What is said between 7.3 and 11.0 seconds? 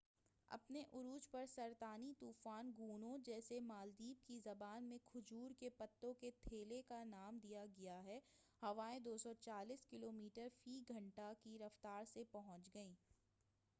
دیا گیا ہے، ہوائیں 240 کلومیٹر فی گھنٹہ 149 میل فی